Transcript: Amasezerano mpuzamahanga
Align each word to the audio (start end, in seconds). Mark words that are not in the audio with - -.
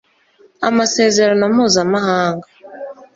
Amasezerano 0.67 1.43
mpuzamahanga 1.53 2.47